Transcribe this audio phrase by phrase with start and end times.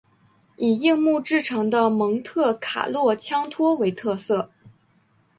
[0.57, 4.49] 以硬木制成的蒙特卡洛枪托为特色。